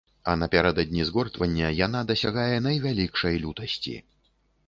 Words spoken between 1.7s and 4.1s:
яна дасягае найвялікшай лютасці.